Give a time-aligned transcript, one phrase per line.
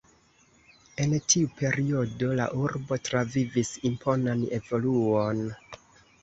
[1.03, 5.45] En tiu periodo la urbo travivis imponan evoluon.